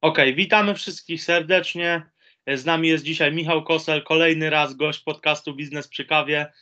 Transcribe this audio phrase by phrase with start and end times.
[0.00, 2.02] Okej, witamy wszystkich serdecznie.
[2.46, 6.52] Z nami jest dzisiaj Michał Kosel, kolejny raz gość podcastu Biznes przy kawie.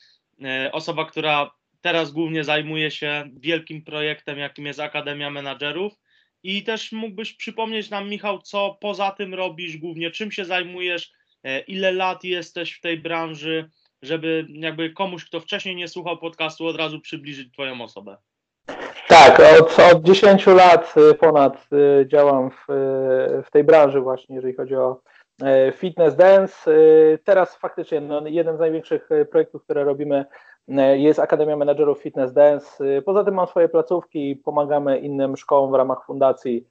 [0.45, 5.93] E, Osoba, która teraz głównie zajmuje się wielkim projektem, jakim jest Akademia Menadżerów.
[6.43, 11.13] I też mógłbyś przypomnieć nam, Michał, co poza tym robisz, głównie czym się zajmujesz,
[11.45, 13.71] e, ile lat jesteś w tej branży,
[14.03, 18.17] żeby jakby komuś, kto wcześniej nie słuchał podcastu, od razu przybliżyć Twoją osobę.
[19.09, 24.37] Tak, od, od 10 lat y, ponad y, działam w, y, w tej branży właśnie,
[24.37, 25.01] jeżeli chodzi o
[25.73, 26.71] fitness dance.
[27.25, 30.25] Teraz faktycznie no, jeden z największych projektów, które robimy
[30.97, 32.85] jest Akademia Menedżerów Fitness Dance.
[33.05, 36.67] Poza tym mam swoje placówki i pomagamy innym szkołom w ramach fundacji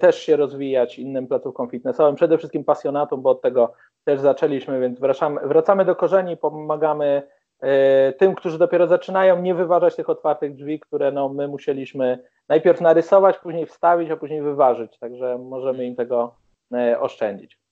[0.00, 3.72] też się rozwijać, innym placówkom fitnessowym, przede wszystkim pasjonatom, bo od tego
[4.04, 7.41] też zaczęliśmy, więc wracamy, wracamy do korzeni, pomagamy E,
[8.18, 13.38] tym, którzy dopiero zaczynają, nie wyważać tych otwartych drzwi, które no, my musieliśmy najpierw narysować,
[13.38, 14.98] później wstawić, a później wyważyć.
[14.98, 16.34] Także możemy im tego
[16.72, 17.62] e, oszczędzić.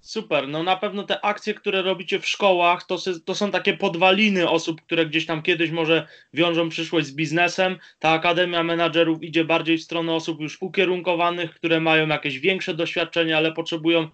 [0.00, 4.50] Super, no na pewno te akcje, które robicie w szkołach, to, to są takie podwaliny
[4.50, 7.78] osób, które gdzieś tam kiedyś może wiążą przyszłość z biznesem.
[7.98, 13.36] Ta Akademia Menadżerów idzie bardziej w stronę osób już ukierunkowanych, które mają jakieś większe doświadczenie,
[13.36, 14.08] ale potrzebują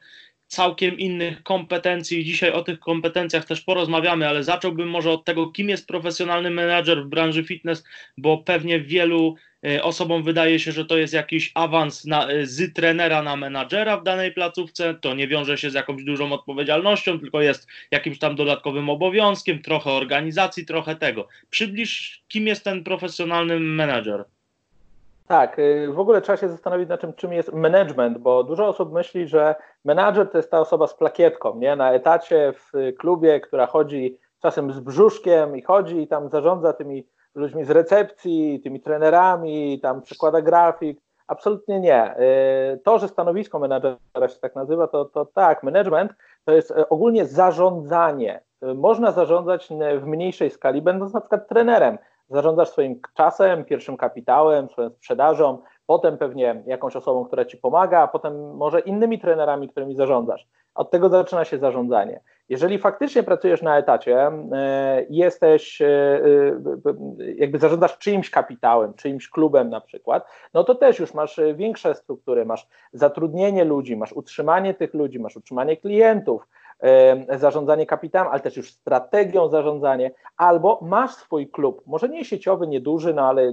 [0.53, 2.25] całkiem innych kompetencji.
[2.25, 7.05] Dzisiaj o tych kompetencjach też porozmawiamy, ale zacząłbym może od tego, kim jest profesjonalny menadżer
[7.05, 7.85] w branży fitness,
[8.19, 9.35] bo pewnie wielu
[9.67, 13.97] e, osobom wydaje się, że to jest jakiś awans na, e, z trenera na menadżera
[13.97, 14.95] w danej placówce.
[14.95, 19.91] To nie wiąże się z jakąś dużą odpowiedzialnością, tylko jest jakimś tam dodatkowym obowiązkiem, trochę
[19.91, 21.29] organizacji, trochę tego.
[21.51, 24.25] Przybliż, kim jest ten profesjonalny menadżer.
[25.33, 28.93] Tak, y, w ogóle trzeba się zastanowić nad tym, czym jest management, bo dużo osób
[28.93, 31.77] myśli, że menadżer to jest ta osoba z plakietką, nie?
[31.77, 37.07] Na etacie w klubie, która chodzi czasem z brzuszkiem i chodzi i tam zarządza tymi
[37.35, 41.01] ludźmi z recepcji, tymi trenerami, tam przekłada grafik.
[41.27, 42.15] Absolutnie nie.
[42.75, 46.13] Y, to, że stanowisko menadżera się tak nazywa, to, to tak, management
[46.45, 48.41] to jest y, ogólnie zarządzanie.
[48.75, 49.69] Można zarządzać
[50.01, 51.99] w mniejszej skali, będąc na przykład trenerem
[52.33, 58.09] zarządzasz swoim czasem, pierwszym kapitałem, swoją sprzedażą, potem pewnie jakąś osobą, która ci pomaga, a
[58.09, 60.47] potem może innymi trenerami, którymi zarządzasz.
[60.75, 62.21] Od tego zaczyna się zarządzanie.
[62.49, 66.23] Jeżeli faktycznie pracujesz na etacie, e, jesteś, e, e,
[67.37, 72.45] jakby zarządzasz czyimś kapitałem, czyimś klubem na przykład, no to też już masz większe struktury,
[72.45, 76.49] masz zatrudnienie ludzi, masz utrzymanie tych ludzi, masz utrzymanie klientów,
[77.39, 83.15] zarządzanie kapitałem, ale też już strategią zarządzanie, albo masz swój klub, może nie sieciowy, nieduży,
[83.15, 83.53] no ale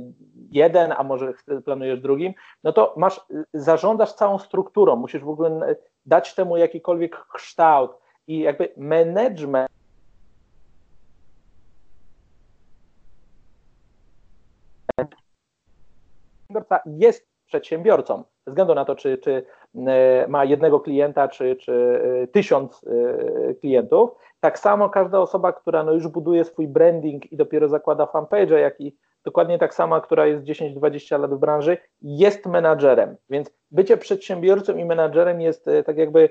[0.52, 1.34] jeden, a może
[1.66, 3.22] planujesz drugim, no to masz,
[3.54, 5.76] zarządzasz całą strukturą, musisz w ogóle
[6.06, 7.92] dać temu jakikolwiek kształt
[8.28, 9.70] i jakby management
[16.86, 19.44] jest przedsiębiorcą, bez względu na to, czy, czy
[19.88, 24.10] e, ma jednego klienta, czy, czy e, tysiąc e, klientów.
[24.40, 28.82] Tak samo każda osoba, która no już buduje swój branding i dopiero zakłada fanpage, jak
[28.82, 28.96] i
[29.26, 33.16] dokładnie tak sama, która jest 10-20 lat w branży, jest menadżerem.
[33.30, 36.30] Więc bycie przedsiębiorcą i menadżerem jest tak jakby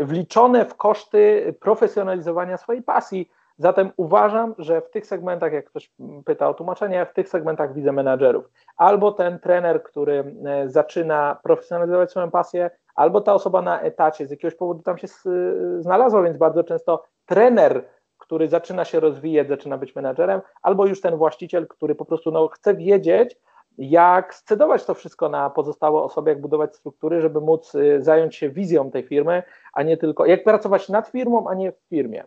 [0.00, 5.92] wliczone w koszty profesjonalizowania swojej pasji, Zatem uważam, że w tych segmentach, jak ktoś
[6.24, 8.50] pyta o tłumaczenie, w tych segmentach widzę menadżerów.
[8.76, 14.30] Albo ten trener, który e, zaczyna profesjonalizować swoją pasję, albo ta osoba na etacie z
[14.30, 15.08] jakiegoś powodu tam się
[15.78, 17.84] znalazła, więc bardzo często trener,
[18.18, 22.48] który zaczyna się rozwijać, zaczyna być menadżerem, albo już ten właściciel, który po prostu no,
[22.48, 23.36] chce wiedzieć,
[23.78, 28.50] jak scedować to wszystko na pozostałe osoby, jak budować struktury, żeby móc e, zająć się
[28.50, 29.42] wizją tej firmy,
[29.72, 32.24] a nie tylko, jak pracować nad firmą, a nie w firmie.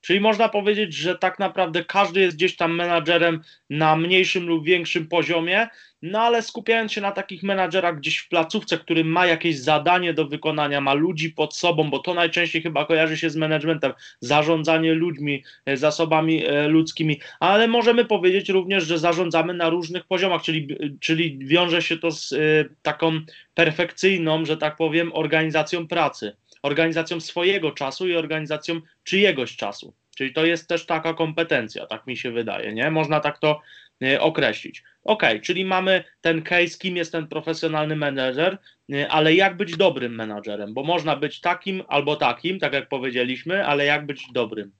[0.00, 5.08] Czyli można powiedzieć, że tak naprawdę każdy jest gdzieś tam menadżerem na mniejszym lub większym
[5.08, 5.68] poziomie,
[6.02, 10.26] no ale skupiając się na takich menadżerach gdzieś w placówce, który ma jakieś zadanie do
[10.26, 15.44] wykonania, ma ludzi pod sobą, bo to najczęściej chyba kojarzy się z managementem, zarządzanie ludźmi,
[15.66, 21.38] e, zasobami e, ludzkimi, ale możemy powiedzieć również, że zarządzamy na różnych poziomach, czyli, czyli
[21.38, 22.36] wiąże się to z e,
[22.82, 23.20] taką
[23.54, 26.36] perfekcyjną, że tak powiem, organizacją pracy
[26.68, 29.94] organizacją swojego czasu i organizacją czyjegoś czasu.
[30.16, 32.90] Czyli to jest też taka kompetencja, tak mi się wydaje, nie?
[32.90, 33.60] Można tak to
[34.02, 34.84] y, określić.
[35.04, 38.58] Ok, czyli mamy ten case, kim jest ten profesjonalny menedżer,
[38.92, 40.74] y, ale jak być dobrym menadżerem?
[40.74, 44.72] Bo można być takim albo takim, tak jak powiedzieliśmy, ale jak być dobrym?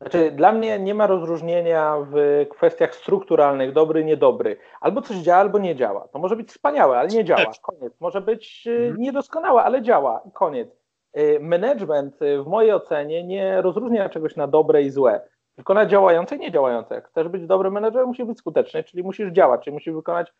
[0.00, 4.56] Znaczy, dla mnie nie ma rozróżnienia w kwestiach strukturalnych, dobry, niedobry.
[4.80, 6.08] Albo coś działa, albo nie działa.
[6.08, 7.52] To może być wspaniałe, ale nie działa.
[7.62, 7.92] Koniec.
[8.00, 9.00] Może być y, mhm.
[9.00, 10.22] niedoskonałe, ale działa.
[10.32, 10.83] Koniec.
[11.18, 15.20] Y, management y, w mojej ocenie nie rozróżnia czegoś na dobre i złe,
[15.56, 16.94] tylko na działające i niedziałające.
[16.94, 20.32] Jak chcesz być dobrym menedżerem, musisz być skuteczny, czyli musisz działać, czyli musisz wykonać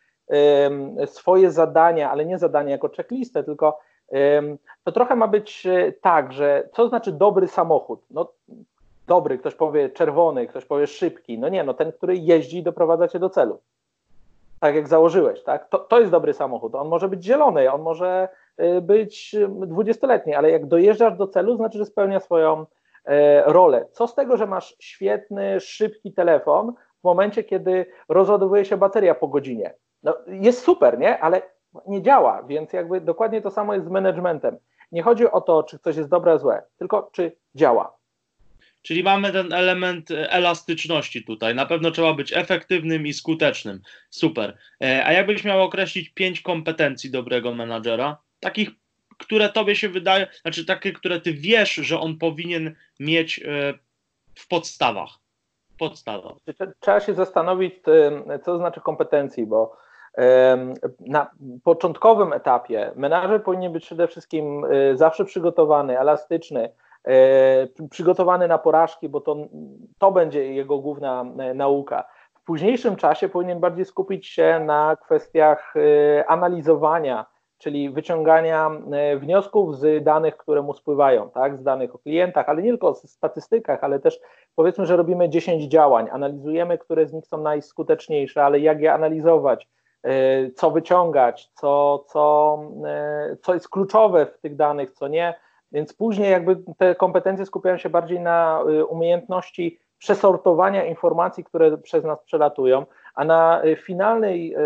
[1.06, 3.78] swoje zadania, ale nie zadania jako checklistę, tylko
[4.84, 8.02] to trochę ma być e, tak, że co znaczy dobry samochód?
[8.10, 8.32] No,
[9.06, 11.38] dobry, ktoś powie czerwony, ktoś powie szybki.
[11.38, 13.60] No nie, no ten, który jeździ i doprowadza cię do celu.
[14.60, 15.68] Tak jak założyłeś, tak?
[15.68, 16.74] To, to jest dobry samochód.
[16.74, 18.28] On może być zielony, on może
[18.82, 19.36] być
[19.66, 22.66] dwudziestoletni, ale jak dojeżdżasz do celu, znaczy, że spełnia swoją
[23.04, 23.86] e, rolę.
[23.92, 29.28] Co z tego, że masz świetny, szybki telefon w momencie, kiedy rozładowuje się bateria po
[29.28, 29.74] godzinie?
[30.02, 31.18] No, jest super, nie?
[31.18, 31.42] Ale
[31.86, 34.58] nie działa, więc jakby dokładnie to samo jest z managementem.
[34.92, 37.96] Nie chodzi o to, czy coś jest dobre, złe, tylko czy działa.
[38.82, 41.54] Czyli mamy ten element elastyczności tutaj.
[41.54, 43.80] Na pewno trzeba być efektywnym i skutecznym.
[44.10, 44.58] Super.
[44.82, 48.18] E, a jakbyś miał określić pięć kompetencji dobrego menadżera?
[48.44, 48.70] Takich,
[49.18, 53.74] które tobie się wydaje, znaczy takie, które ty wiesz, że on powinien mieć e,
[54.34, 55.10] w podstawach.
[55.78, 56.32] Podstawach.
[56.80, 57.74] Trzeba się zastanowić,
[58.44, 59.76] co znaczy kompetencji, bo
[61.00, 61.30] na
[61.64, 66.72] początkowym etapie menadżer powinien być przede wszystkim e, zawsze przygotowany, elastyczny,
[67.04, 69.36] e, przygotowany na porażki, bo to,
[69.98, 72.04] to będzie jego główna e, nauka.
[72.34, 75.74] W późniejszym czasie powinien bardziej skupić się na kwestiach
[76.26, 77.26] analizowania,
[77.58, 78.70] czyli wyciągania
[79.16, 81.58] wniosków z danych, które mu spływają, tak?
[81.58, 84.20] z danych o klientach, ale nie tylko o statystykach, ale też
[84.54, 89.68] powiedzmy, że robimy 10 działań, analizujemy, które z nich są najskuteczniejsze, ale jak je analizować,
[90.04, 95.34] E, co wyciągać, co, co, e, co jest kluczowe w tych danych, co nie.
[95.72, 102.04] Więc później jakby te kompetencje skupiają się bardziej na e, umiejętności przesortowania informacji, które przez
[102.04, 104.56] nas przelatują, a na finalnej,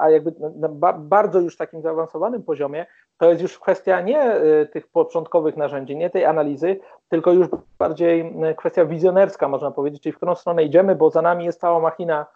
[0.00, 0.68] a jakby na
[0.98, 2.86] bardzo już takim zaawansowanym poziomie,
[3.18, 4.34] to jest już kwestia nie
[4.72, 7.48] tych początkowych narzędzi, nie tej analizy, tylko już
[7.78, 11.80] bardziej kwestia wizjonerska, można powiedzieć, czyli w którą stronę idziemy, bo za nami jest cała
[11.80, 12.26] machina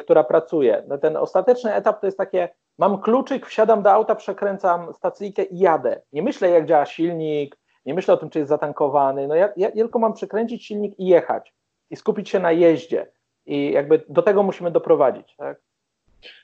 [0.00, 0.82] która pracuje.
[0.88, 2.48] No ten ostateczny etap to jest takie,
[2.78, 6.00] mam kluczyk, wsiadam do auta, przekręcam stacyjkę i jadę.
[6.12, 7.56] Nie myślę, jak działa silnik,
[7.86, 9.28] nie myślę o tym, czy jest zatankowany.
[9.28, 11.54] No ja, ja tylko mam przekręcić silnik i jechać
[11.90, 13.06] i skupić się na jeździe.
[13.46, 15.34] I jakby do tego musimy doprowadzić.
[15.36, 15.60] Tak?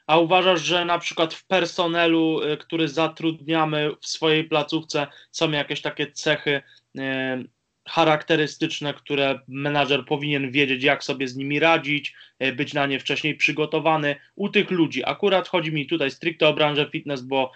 [0.06, 5.82] A uważasz, że na przykład w personelu, e, który zatrudniamy w swojej placówce, są jakieś
[5.82, 6.62] takie cechy,
[6.98, 7.44] e,
[7.88, 13.34] charakterystyczne, które menadżer powinien wiedzieć, jak sobie z nimi radzić, e, być na nie wcześniej
[13.34, 14.16] przygotowany.
[14.36, 17.52] U tych ludzi, akurat chodzi mi tutaj stricte o branżę fitness, bo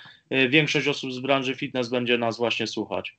[0.49, 3.17] większość osób z branży fitness będzie nas właśnie słuchać.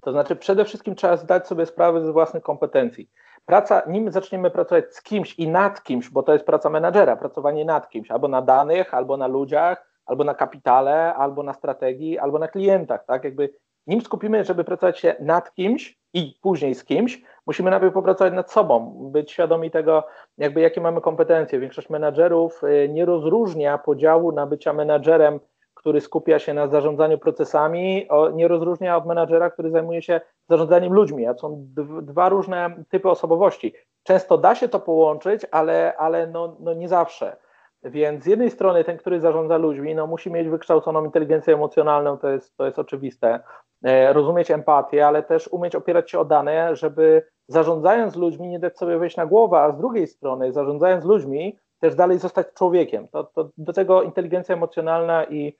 [0.00, 3.08] To znaczy, przede wszystkim trzeba zdać sobie sprawę ze własnych kompetencji.
[3.46, 7.64] Praca, nim zaczniemy pracować z kimś i nad kimś, bo to jest praca menadżera, pracowanie
[7.64, 12.38] nad kimś, albo na danych, albo na ludziach, albo na kapitale, albo na strategii, albo
[12.38, 13.24] na klientach, tak?
[13.24, 13.54] Jakby
[13.86, 18.52] nim skupimy, żeby pracować się nad kimś i później z kimś, musimy najpierw popracować nad
[18.52, 20.06] sobą, być świadomi tego,
[20.38, 21.60] jakby jakie mamy kompetencje.
[21.60, 25.40] Większość menadżerów y, nie rozróżnia podziału na bycia menadżerem,
[25.82, 31.26] który skupia się na zarządzaniu procesami, nie rozróżnia od menadżera, który zajmuje się zarządzaniem ludźmi.
[31.26, 31.66] A są
[32.02, 33.74] dwa różne typy osobowości.
[34.02, 37.36] Często da się to połączyć, ale, ale no, no nie zawsze.
[37.84, 42.28] Więc z jednej strony ten, który zarządza ludźmi, no musi mieć wykształconą inteligencję emocjonalną, to
[42.28, 43.40] jest, to jest oczywiste,
[43.84, 48.78] e, rozumieć empatię, ale też umieć opierać się o dane, żeby zarządzając ludźmi nie dać
[48.78, 53.08] sobie wejść na głowę, a z drugiej strony zarządzając ludźmi też dalej zostać człowiekiem.
[53.08, 55.56] To, to do tego inteligencja emocjonalna i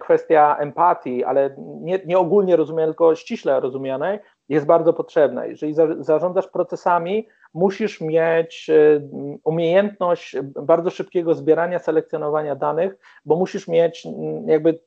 [0.00, 5.46] kwestia empatii, ale nie, nie ogólnie rozumianej, tylko ściśle rozumianej, jest bardzo potrzebna.
[5.46, 9.00] Jeżeli za, zarządzasz procesami, musisz mieć e,
[9.44, 14.06] umiejętność bardzo szybkiego zbierania, selekcjonowania danych, bo musisz mieć
[14.46, 14.80] jakby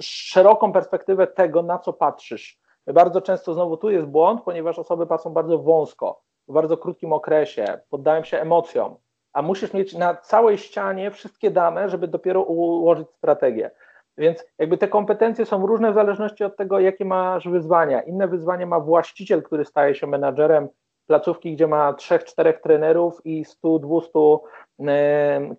[0.00, 2.58] szeroką perspektywę tego, na co patrzysz.
[2.86, 7.80] Bardzo często znowu tu jest błąd, ponieważ osoby patrzą bardzo wąsko, w bardzo krótkim okresie,
[7.90, 8.96] poddają się emocjom,
[9.32, 13.70] a musisz mieć na całej ścianie wszystkie dane, żeby dopiero ułożyć strategię.
[14.18, 18.02] Więc jakby te kompetencje są różne w zależności od tego, jakie masz wyzwania.
[18.02, 20.68] Inne wyzwanie ma właściciel, który staje się menadżerem
[21.06, 24.38] placówki, gdzie ma 3-4 trenerów i 100-200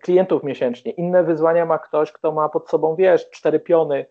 [0.02, 0.92] klientów miesięcznie.
[0.92, 4.06] Inne wyzwania ma ktoś, kto ma pod sobą, wiesz, cztery piony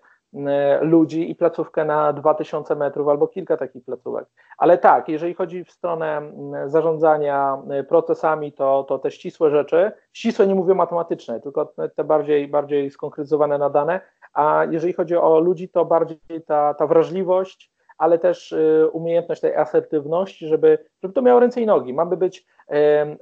[0.81, 4.25] ludzi i placówkę na 2000 metrów albo kilka takich placówek.
[4.57, 6.21] Ale tak, jeżeli chodzi w stronę
[6.65, 7.57] zarządzania
[7.89, 13.57] procesami, to, to te ścisłe rzeczy, ścisłe nie mówię matematyczne, tylko te bardziej, bardziej skonkretyzowane
[13.57, 14.01] na dane,
[14.35, 19.55] a jeżeli chodzi o ludzi, to bardziej ta, ta wrażliwość, ale też y, umiejętność tej
[19.55, 21.93] asertywności, żeby, żeby to miało ręce i nogi.
[21.93, 22.45] Mamy być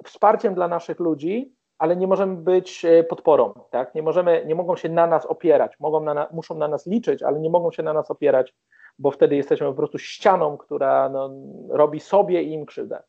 [0.04, 3.96] wsparciem dla naszych ludzi, ale nie możemy być e, podporą, tak?
[3.96, 7.40] Nie możemy, nie mogą się na nas opierać, mogą na, muszą na nas liczyć, ale
[7.40, 8.54] nie mogą się na nas opierać,
[9.00, 11.30] bo wtedy jesteśmy po prostu ścianą, która no,
[11.70, 13.04] robi sobie i im krzywdę.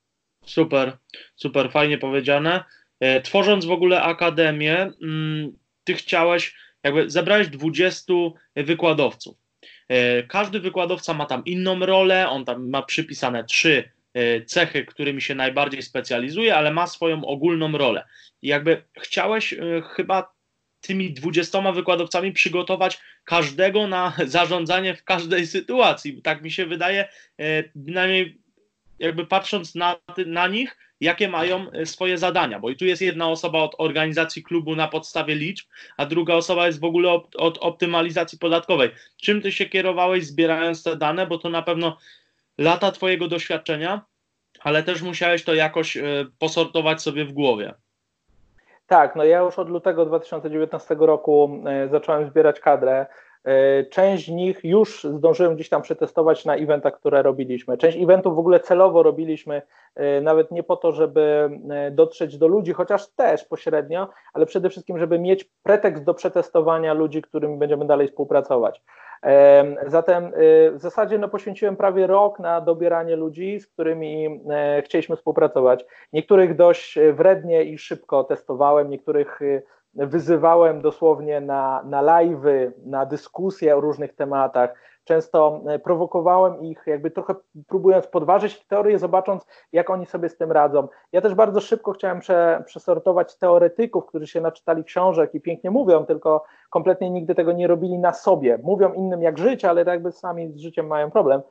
[0.46, 0.92] Super,
[1.36, 2.64] super, fajnie powiedziane.
[3.00, 5.52] E, tworząc w ogóle akademię, mm,
[5.84, 8.12] ty chciałeś, jakby zebrałeś 20
[8.56, 9.36] wykładowców.
[9.88, 15.22] E, każdy wykładowca ma tam inną rolę, on tam ma przypisane trzy e, cechy, którymi
[15.22, 18.04] się najbardziej specjalizuje, ale ma swoją ogólną rolę.
[18.42, 19.58] I jakby chciałeś e,
[19.96, 20.34] chyba
[20.80, 26.22] tymi dwudziestoma wykładowcami przygotować każdego na zarządzanie w każdej sytuacji.
[26.22, 27.08] Tak mi się wydaje,
[27.84, 28.43] przynajmniej
[29.04, 29.96] jakby patrząc na,
[30.26, 34.42] na nich, jakie mają e, swoje zadania, bo i tu jest jedna osoba od organizacji
[34.42, 38.90] klubu na podstawie liczb, a druga osoba jest w ogóle od, optymalizacji podatkowej.
[39.22, 41.96] Czym ty się kierowałeś zbierając te dane, bo to na pewno
[42.58, 44.04] lata twojego doświadczenia,
[44.60, 46.02] ale też musiałeś to jakoś e,
[46.38, 47.74] posortować sobie w głowie.
[48.86, 53.06] Tak, no ja już od lutego 2019 roku e, zacząłem zbierać kadrę.
[53.44, 57.78] E, część z nich już zdążyłem gdzieś tam przetestować na eventach, które robiliśmy.
[57.78, 59.62] Część eventów w ogóle celowo robiliśmy,
[59.94, 64.70] e, nawet nie po to, żeby e, dotrzeć do ludzi, chociaż też pośrednio, ale przede
[64.70, 68.82] wszystkim, żeby mieć pretekst do przetestowania ludzi, którymi będziemy dalej współpracować.
[69.86, 70.32] Zatem
[70.72, 74.40] w zasadzie no, poświęciłem prawie rok na dobieranie ludzi, z którymi
[74.84, 75.84] chcieliśmy współpracować.
[76.12, 79.40] Niektórych dość wrednie i szybko testowałem, niektórych
[79.96, 84.74] wyzywałem dosłownie na, na live'y, na dyskusje o różnych tematach.
[85.04, 87.34] Często e, prowokowałem ich, jakby trochę
[87.68, 90.88] próbując podważyć teorię, zobacząc, jak oni sobie z tym radzą.
[91.12, 96.06] Ja też bardzo szybko chciałem prze, przesortować teoretyków, którzy się naczytali książek i pięknie mówią,
[96.06, 98.58] tylko kompletnie nigdy tego nie robili na sobie.
[98.62, 101.42] Mówią innym, jak żyć, ale jakby sami z życiem mają problem.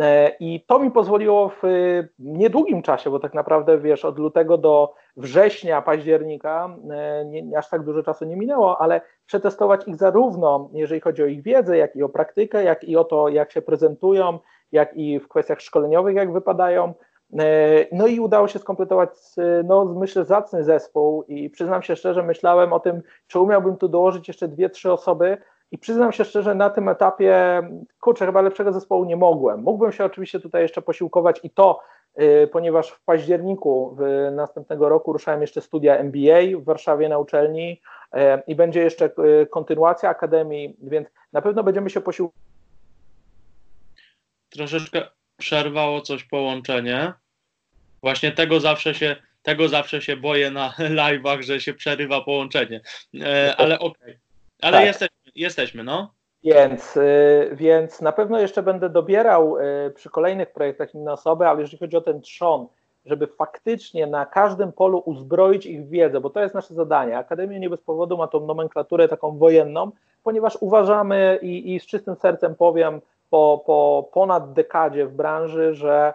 [0.00, 1.62] E, I to mi pozwoliło w
[2.18, 7.84] niedługim czasie, bo tak naprawdę wiesz, od lutego do września, października, e, nie, aż tak
[7.84, 12.02] dużo czasu nie minęło, ale przetestować ich zarówno, jeżeli chodzi o ich wiedzę, jak i
[12.02, 14.38] o praktykę, jak i o to, jak się prezentują,
[14.72, 16.94] jak i w kwestiach szkoleniowych, jak wypadają.
[17.38, 19.10] E, no i udało się skompletować,
[19.64, 24.28] no myślę, zacny zespół i przyznam się szczerze, myślałem o tym, czy umiałbym tu dołożyć
[24.28, 25.38] jeszcze dwie, trzy osoby,
[25.72, 27.62] i przyznam się szczerze, na tym etapie,
[28.00, 29.62] kurczę, chyba lepszego zespołu nie mogłem.
[29.62, 31.80] Mógłbym się oczywiście tutaj jeszcze posiłkować i to,
[32.16, 37.80] yy, ponieważ w październiku w następnego roku ruszałem jeszcze studia MBA w Warszawie na uczelni
[38.14, 42.42] yy, i będzie jeszcze yy, kontynuacja akademii, więc na pewno będziemy się posiłkować.
[44.50, 45.02] Troszeczkę
[45.36, 47.12] przerwało coś połączenie.
[48.02, 52.80] Właśnie tego zawsze się, tego zawsze się boję na live'ach, że się przerywa połączenie.
[53.20, 54.02] E, ale okej.
[54.02, 54.20] Okay.
[54.62, 54.86] Ale tak.
[54.86, 56.14] jesteśmy, jesteśmy, no.
[56.44, 61.60] Więc, y, więc na pewno jeszcze będę dobierał y, przy kolejnych projektach inne osoby, ale
[61.60, 62.66] jeżeli chodzi o ten trzon,
[63.06, 67.18] żeby faktycznie na każdym polu uzbroić ich wiedzę, bo to jest nasze zadanie.
[67.18, 69.90] Akademia nie bez powodu ma tą nomenklaturę taką wojenną,
[70.22, 76.14] ponieważ uważamy i, i z czystym sercem powiem po, po ponad dekadzie w branży, że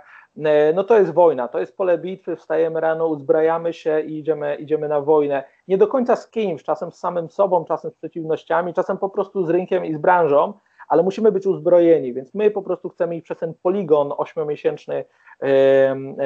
[0.74, 4.88] no to jest wojna, to jest pole bitwy, wstajemy rano, uzbrajamy się i idziemy, idziemy
[4.88, 5.44] na wojnę.
[5.67, 9.46] Nie do końca z kimś, czasem z samym sobą, czasem z przeciwnościami, czasem po prostu
[9.46, 10.53] z rynkiem i z branżą,
[10.88, 15.06] ale musimy być uzbrojeni, więc my po prostu chcemy ich przez ten poligon ośmiomiesięczny
[15.41, 15.50] yy,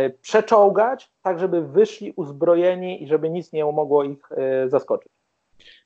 [0.01, 5.12] yy, przeczołgać, tak żeby wyszli uzbrojeni i żeby nic nie mogło ich yy, zaskoczyć.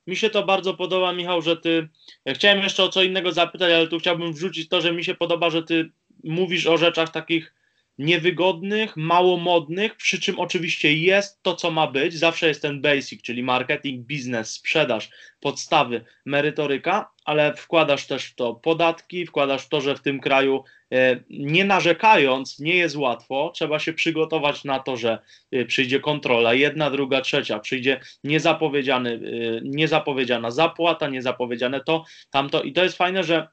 [0.08, 1.88] Mi się to bardzo podoba, Michał, że ty.
[2.26, 5.16] Ja chciałem jeszcze o co innego zapytać, ale tu chciałbym wrzucić to, że mi się
[5.16, 5.90] podoba, że ty
[6.24, 7.54] mówisz o rzeczach takich
[7.98, 12.14] niewygodnych, mało modnych, przy czym oczywiście jest to, co ma być.
[12.14, 15.10] Zawsze jest ten basic, czyli marketing, biznes, sprzedaż,
[15.40, 20.64] podstawy, merytoryka, ale wkładasz też w to podatki, wkładasz w to, że w tym kraju
[20.92, 25.20] e, nie narzekając, nie jest łatwo, trzeba się przygotować na to, że
[25.52, 29.20] e, przyjdzie kontrola, jedna, druga, trzecia, przyjdzie niezapowiedziany, e,
[29.64, 32.62] niezapowiedziana zapłata, niezapowiedziane to, tamto.
[32.62, 33.48] I to jest fajne, że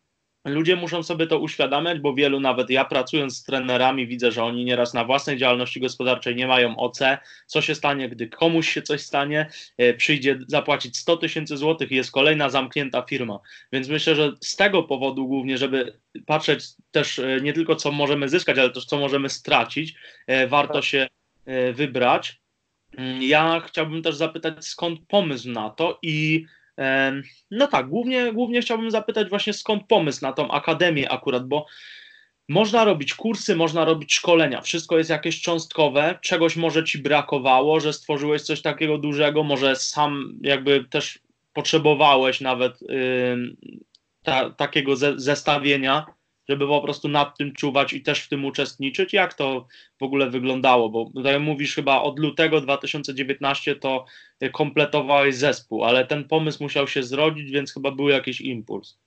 [0.45, 4.65] Ludzie muszą sobie to uświadamiać, bo wielu, nawet ja pracując z trenerami, widzę, że oni
[4.65, 6.99] nieraz na własnej działalności gospodarczej nie mają OC.
[7.47, 11.95] Co się stanie, gdy komuś się coś stanie, e, przyjdzie zapłacić 100 tysięcy złotych i
[11.95, 13.39] jest kolejna zamknięta firma.
[13.73, 18.29] Więc myślę, że z tego powodu głównie, żeby patrzeć też e, nie tylko co możemy
[18.29, 19.95] zyskać, ale też co możemy stracić,
[20.27, 20.85] e, warto tak.
[20.85, 21.09] się
[21.73, 22.41] wybrać.
[22.97, 26.47] Mm, ja chciałbym też zapytać, skąd pomysł na to i
[27.51, 31.67] no tak, głównie, głównie chciałbym zapytać właśnie skąd pomysł na tą akademię akurat, bo
[32.49, 37.93] można robić kursy, można robić szkolenia, wszystko jest jakieś cząstkowe, czegoś może ci brakowało, że
[37.93, 41.19] stworzyłeś coś takiego dużego, może sam jakby też
[41.53, 43.57] potrzebowałeś nawet yy,
[44.23, 46.07] ta, takiego ze, zestawienia
[46.53, 49.13] żeby po prostu nad tym czuwać i też w tym uczestniczyć?
[49.13, 49.67] Jak to
[50.01, 50.89] w ogóle wyglądało?
[50.89, 54.05] Bo tutaj mówisz chyba od lutego 2019 to
[54.53, 58.99] kompletowałeś zespół, ale ten pomysł musiał się zrodzić, więc chyba był jakiś impuls.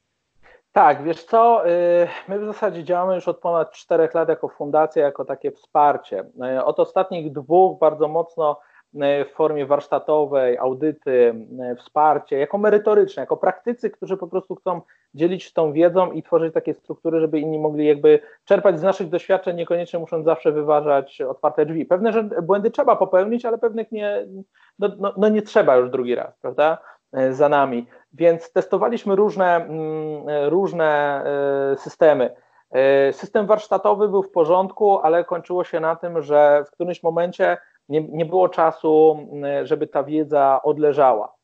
[0.72, 5.04] Tak, wiesz co, y, my w zasadzie działamy już od ponad czterech lat jako fundacja,
[5.04, 6.26] jako takie wsparcie.
[6.58, 8.60] Y, od ostatnich dwóch bardzo mocno
[9.02, 11.48] w formie warsztatowej, audyty,
[11.78, 14.82] wsparcie, jako merytoryczne, jako praktycy, którzy po prostu chcą
[15.14, 19.10] dzielić się tą wiedzą i tworzyć takie struktury, żeby inni mogli jakby czerpać z naszych
[19.10, 21.86] doświadczeń, niekoniecznie musząc zawsze wyważać otwarte drzwi.
[21.86, 24.28] Pewne błędy trzeba popełnić, ale pewnych nie,
[24.80, 26.78] no, no, no nie trzeba już drugi raz, prawda?
[27.16, 27.88] E, za nami.
[28.14, 31.22] Więc testowaliśmy różne, mm, e, różne
[31.74, 32.36] e, systemy.
[33.12, 37.58] System warsztatowy był w porządku, ale kończyło się na tym, że w którymś momencie
[37.90, 39.28] nie, nie było czasu,
[39.64, 41.36] żeby ta wiedza odleżała.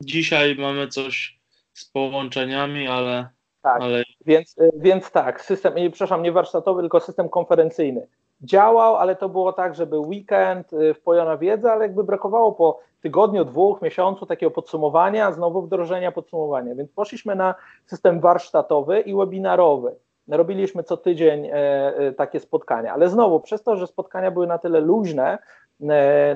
[0.00, 1.40] Dzisiaj mamy coś
[1.72, 3.28] z połączeniami, ale.
[3.62, 4.02] Tak, ale...
[4.26, 8.06] Więc, więc tak, system, przepraszam, nie warsztatowy, tylko system konferencyjny
[8.42, 12.80] działał, ale to było tak, że był weekend, y, wpojona wiedza, ale jakby brakowało po
[13.02, 16.74] tygodniu, dwóch, miesiącu takiego podsumowania, znowu wdrożenia podsumowania.
[16.74, 17.54] Więc poszliśmy na
[17.86, 19.94] system warsztatowy i webinarowy.
[20.28, 21.52] Robiliśmy co tydzień e,
[21.96, 25.38] e, takie spotkania, ale znowu przez to, że spotkania były na tyle luźne,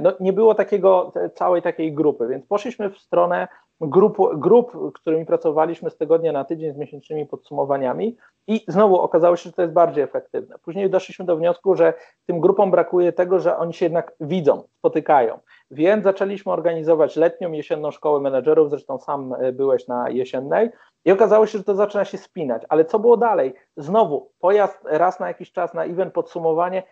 [0.00, 3.48] no nie było takiego całej takiej grupy, więc poszliśmy w stronę
[3.80, 9.42] grup, grup, którymi pracowaliśmy z tygodnia na tydzień z miesięcznymi podsumowaniami i znowu okazało się,
[9.42, 10.56] że to jest bardziej efektywne.
[10.62, 11.94] Później doszliśmy do wniosku, że
[12.26, 15.38] tym grupom brakuje tego, że oni się jednak widzą, spotykają,
[15.70, 20.70] więc zaczęliśmy organizować letnią, jesienną szkołę menedżerów, zresztą sam e, byłeś na jesiennej
[21.04, 23.54] i okazało się, że to zaczyna się spinać, ale co było dalej?
[23.76, 26.82] Znowu pojazd raz na jakiś czas na event podsumowanie,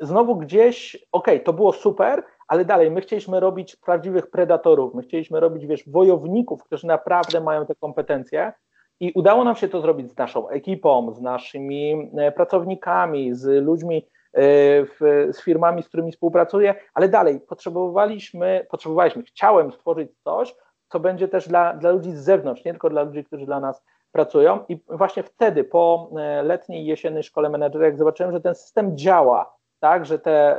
[0.00, 5.40] znowu gdzieś, ok, to było super, ale dalej, my chcieliśmy robić prawdziwych predatorów, my chcieliśmy
[5.40, 8.52] robić, wiesz, wojowników, którzy naprawdę mają te kompetencje
[9.00, 13.96] i udało nam się to zrobić z naszą ekipą, z naszymi e, pracownikami, z ludźmi,
[13.96, 14.40] e,
[14.84, 20.54] w, z firmami, z którymi współpracuję, ale dalej, potrzebowaliśmy, potrzebowaliśmy, chciałem stworzyć coś,
[20.88, 23.84] co będzie też dla, dla ludzi z zewnątrz, nie tylko dla ludzi, którzy dla nas
[24.12, 29.54] pracują i właśnie wtedy po e, letniej jesiennej szkole menedżera, zobaczyłem, że ten system działa,
[29.84, 30.56] tak, że te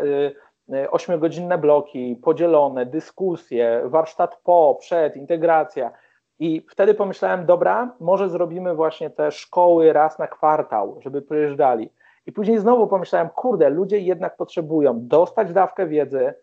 [0.73, 5.91] Y, ośmiogodzinne bloki, podzielone, dyskusje, warsztat po, przed, integracja.
[6.39, 11.89] I wtedy pomyślałem, dobra, może zrobimy właśnie te szkoły raz na kwartał, żeby przyjeżdżali.
[12.25, 16.33] I później znowu pomyślałem, kurde, ludzie jednak potrzebują dostać dawkę wiedzy,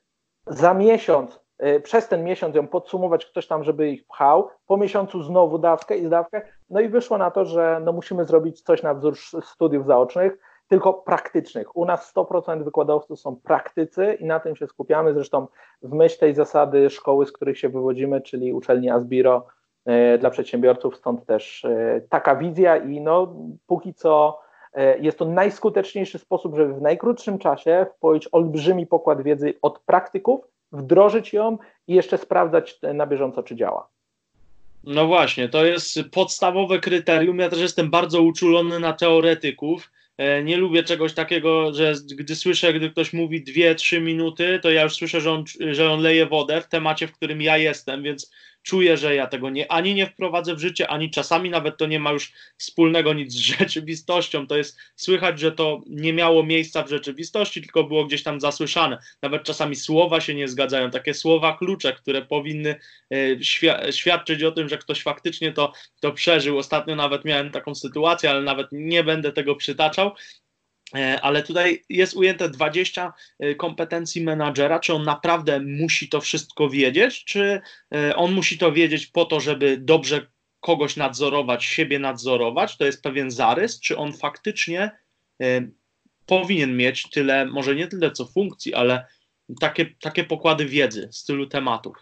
[0.47, 5.23] za miesiąc, y, przez ten miesiąc ją podsumować, ktoś tam, żeby ich pchał, po miesiącu
[5.23, 6.43] znowu dawkę i dawkę.
[6.71, 10.39] No i wyszło na to, że no musimy zrobić coś na wzór studiów zaocznych
[10.73, 11.77] tylko praktycznych.
[11.77, 15.15] U nas 100% wykładowców są praktycy i na tym się skupiamy.
[15.15, 15.47] Zresztą
[15.83, 19.47] w myśl tej zasady szkoły, z których się wywodzimy, czyli uczelni Asbiro
[19.85, 23.35] e, dla przedsiębiorców, stąd też e, taka wizja i no
[23.67, 24.41] póki co
[24.75, 30.41] e, jest to najskuteczniejszy sposób, żeby w najkrótszym czasie wpoić olbrzymi pokład wiedzy od praktyków,
[30.73, 33.89] wdrożyć ją i jeszcze sprawdzać na bieżąco, czy działa.
[34.85, 37.39] No właśnie, to jest podstawowe kryterium.
[37.39, 39.91] Ja też jestem bardzo uczulony na teoretyków
[40.45, 44.95] nie lubię czegoś takiego, że gdy słyszę, gdy ktoś mówi 2-3 minuty, to ja już
[44.95, 48.97] słyszę, że on, że on leje wodę w temacie, w którym ja jestem, więc czuję,
[48.97, 52.13] że ja tego nie, ani nie wprowadzę w życie, ani czasami nawet to nie ma
[52.13, 54.47] już wspólnego nic z rzeczywistością.
[54.47, 58.99] To jest słychać, że to nie miało miejsca w rzeczywistości, tylko było gdzieś tam zasłyszane.
[59.23, 62.81] Nawet czasami słowa się nie zgadzają, takie słowa klucze, które powinny
[63.13, 66.59] e, świadczyć o tym, że ktoś faktycznie to, to przeżył.
[66.59, 70.13] Ostatnio nawet miałem taką sytuację, ale nawet nie będę tego przytaczał.
[70.95, 74.81] E, ale tutaj jest ujęte 20 e, kompetencji menadżera.
[74.81, 77.61] Czy on naprawdę musi to wszystko wiedzieć, czy
[77.95, 80.27] e, on musi to wiedzieć po to, żeby dobrze
[80.61, 82.77] kogoś nadzorować, siebie nadzorować?
[82.77, 84.91] To jest pewien zarys, czy on faktycznie
[86.27, 89.07] powinien mieć tyle, może nie tyle co funkcji, ale
[89.61, 91.97] takie, takie pokłady wiedzy z tylu tematów?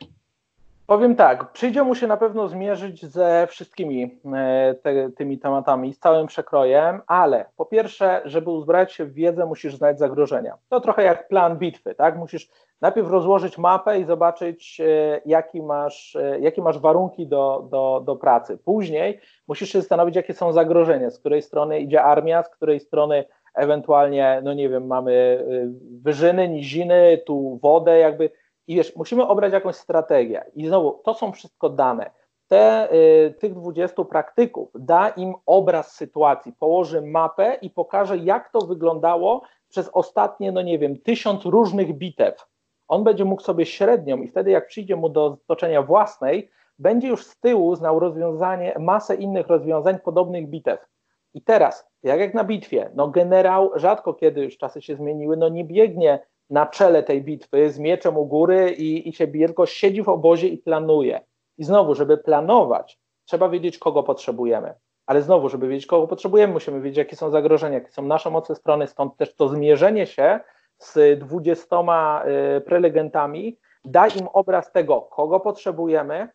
[0.90, 5.98] Powiem tak, przyjdzie mu się na pewno zmierzyć ze wszystkimi e, te, tymi tematami, z
[5.98, 10.56] całym przekrojem, ale po pierwsze, żeby uzbrać się w wiedzę, musisz znać zagrożenia.
[10.68, 12.16] To trochę jak plan bitwy, tak?
[12.16, 12.50] Musisz
[12.80, 18.16] najpierw rozłożyć mapę i zobaczyć, e, jaki masz, e, jakie masz warunki do, do, do
[18.16, 18.58] pracy.
[18.64, 23.24] Później musisz się zastanowić, jakie są zagrożenia, z której strony idzie armia, z której strony
[23.54, 25.44] ewentualnie, no nie wiem, mamy
[26.02, 28.30] wyżyny, niziny, tu wodę, jakby
[28.70, 30.44] i wiesz, musimy obrać jakąś strategię.
[30.54, 32.10] I znowu, to są wszystko dane.
[32.48, 38.60] Te, y, tych 20 praktyków da im obraz sytuacji, położy mapę i pokaże, jak to
[38.60, 42.46] wyglądało przez ostatnie, no nie wiem, tysiąc różnych bitew.
[42.88, 47.26] On będzie mógł sobie średnią i wtedy, jak przyjdzie mu do stoczenia własnej, będzie już
[47.26, 50.86] z tyłu znał rozwiązanie, masę innych rozwiązań podobnych bitew.
[51.34, 55.48] I teraz, jak jak na bitwie, no generał rzadko kiedy już czasy się zmieniły, no
[55.48, 59.66] nie biegnie na czele tej bitwy z mieczem u góry i, i się bije, tylko
[59.66, 61.20] siedzi w obozie i planuje.
[61.58, 64.74] I znowu, żeby planować, trzeba wiedzieć, kogo potrzebujemy.
[65.06, 68.54] ale znowu, żeby wiedzieć, kogo potrzebujemy, musimy wiedzieć, jakie są zagrożenia, jakie są nasze mocne
[68.54, 70.40] strony, stąd też to zmierzenie się
[70.78, 71.76] z 20
[72.56, 76.28] y, prelegentami da im obraz tego, kogo potrzebujemy,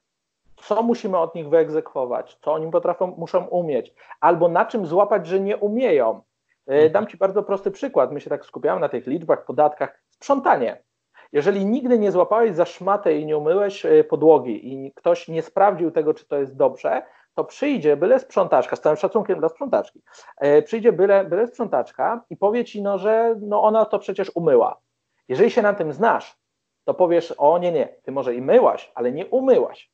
[0.55, 5.39] co musimy od nich wyegzekwować, co oni potrafią, muszą umieć, albo na czym złapać, że
[5.39, 6.21] nie umieją.
[6.69, 6.91] Y, mhm.
[6.91, 8.11] Dam Ci bardzo prosty przykład.
[8.11, 10.01] My się tak skupiamy na tych liczbach, podatkach.
[10.25, 10.83] Sprzątanie.
[11.31, 15.91] Jeżeli nigdy nie złapałeś za szmatę i nie umyłeś y, podłogi i ktoś nie sprawdził
[15.91, 20.01] tego, czy to jest dobrze, to przyjdzie byle sprzątaczka, z całym szacunkiem dla sprzątaczki,
[20.37, 24.79] e, przyjdzie byle, byle sprzątaczka i powie ci, no, że no ona to przecież umyła.
[25.27, 26.37] Jeżeli się na tym znasz,
[26.85, 29.91] to powiesz, o nie, nie, ty może i myłaś, ale nie umyłaś.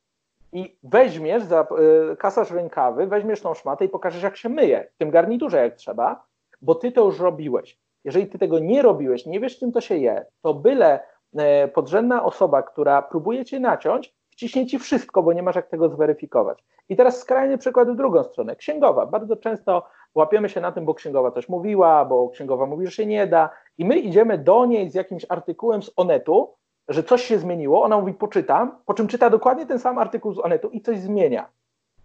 [0.53, 1.67] I weźmiesz, za,
[2.11, 5.75] y, kasasz rękawy, weźmiesz tą szmatę i pokażesz, jak się myje, w tym garniturze jak
[5.75, 6.23] trzeba,
[6.61, 7.81] bo ty to już robiłeś.
[8.05, 10.99] Jeżeli ty tego nie robiłeś, nie wiesz, czym to się je, to byle
[11.33, 15.89] y, podrzędna osoba, która próbuje cię naciąć, wciśnie ci wszystko, bo nie masz jak tego
[15.89, 16.63] zweryfikować.
[16.89, 18.55] I teraz skrajny przykład w drugą stronę.
[18.55, 19.05] Księgowa.
[19.05, 19.83] Bardzo często
[20.15, 23.49] łapiemy się na tym, bo księgowa coś mówiła, bo księgowa mówi, że się nie da,
[23.77, 26.53] i my idziemy do niej z jakimś artykułem z Onetu,
[26.87, 30.39] że coś się zmieniło, ona mówi poczytam, po czym czyta dokładnie ten sam artykuł z
[30.39, 31.49] Onetu i coś zmienia.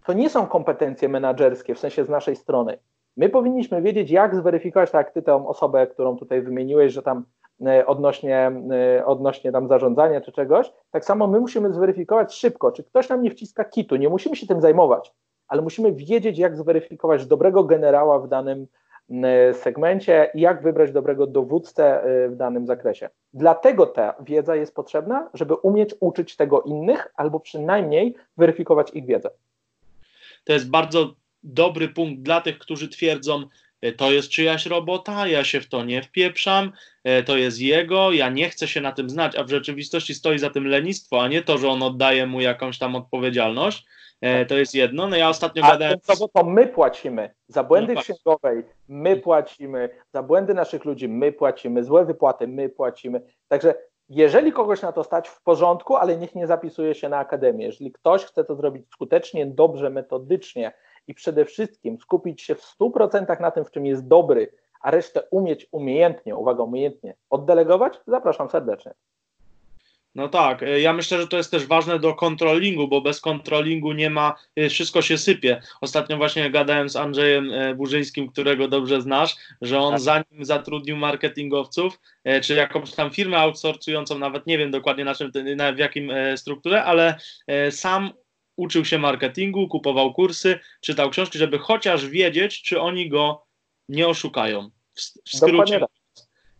[0.05, 2.77] To nie są kompetencje menedżerskie, w sensie z naszej strony.
[3.17, 7.23] My powinniśmy wiedzieć, jak zweryfikować, tak ty tę osobę, którą tutaj wymieniłeś, że tam
[7.65, 8.51] E, odnośnie,
[8.97, 10.71] e, odnośnie tam zarządzania czy czegoś.
[10.91, 13.95] Tak samo my musimy zweryfikować szybko, czy ktoś nam nie wciska kitu.
[13.95, 15.13] Nie musimy się tym zajmować,
[15.47, 18.67] ale musimy wiedzieć, jak zweryfikować dobrego generała w danym
[19.09, 23.09] e, segmencie i jak wybrać dobrego dowódcę w danym zakresie.
[23.33, 29.29] Dlatego ta wiedza jest potrzebna, żeby umieć uczyć tego innych, albo przynajmniej weryfikować ich wiedzę.
[30.45, 31.13] To jest bardzo
[31.47, 33.43] dobry punkt dla tych, którzy twierdzą,
[33.81, 36.71] E, to jest czyjaś robota, ja się w to nie wpieprzam,
[37.03, 40.39] e, to jest jego, ja nie chcę się na tym znać, a w rzeczywistości stoi
[40.39, 43.85] za tym lenistwo, a nie to, że on oddaje mu jakąś tam odpowiedzialność.
[44.21, 45.07] E, to jest jedno.
[45.07, 45.99] No ja ostatnio a gadałem.
[45.99, 51.31] To, to my płacimy za błędy no księgowej, my płacimy, za błędy naszych ludzi my
[51.31, 53.21] płacimy, złe wypłaty my płacimy.
[53.47, 53.75] Także
[54.09, 57.65] jeżeli kogoś na to stać w porządku, ale niech nie zapisuje się na akademię.
[57.65, 60.71] Jeżeli ktoś chce to zrobić skutecznie, dobrze, metodycznie,
[61.07, 65.23] i przede wszystkim skupić się w 100% na tym, w czym jest dobry, a resztę
[65.31, 68.93] umieć umiejętnie, uwaga, umiejętnie oddelegować, zapraszam serdecznie.
[70.17, 73.93] No tak, e, ja myślę, że to jest też ważne do kontrolingu, bo bez kontrolingu
[73.93, 75.61] nie ma, e, wszystko się sypie.
[75.81, 80.01] Ostatnio właśnie gadałem z Andrzejem e, Burzyńskim, którego dobrze znasz, że on tak.
[80.01, 81.99] zanim zatrudnił marketingowców,
[82.43, 85.31] czy jakąś tam firmę outsourcującą, nawet nie wiem dokładnie na czym,
[85.75, 87.15] w jakim strukturze, ale
[87.71, 88.09] sam
[88.57, 93.45] uczył się marketingu, kupował kursy, czytał książki, żeby chociaż wiedzieć, czy oni go
[93.89, 94.69] nie oszukają.
[94.95, 95.79] W, w skrócie.
[95.79, 95.89] Tak.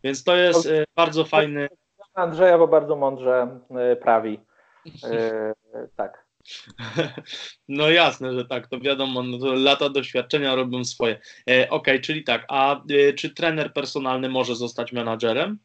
[0.03, 1.67] Więc to jest e, bardzo fajny.
[2.13, 4.39] Andrzeja, bo bardzo mądrze e, prawi.
[5.03, 5.53] E,
[5.95, 6.27] tak.
[7.69, 11.13] No jasne, że tak, to wiadomo, no to lata doświadczenia robią swoje.
[11.13, 15.59] E, Okej, okay, czyli tak, a e, czy trener personalny może zostać menadżerem?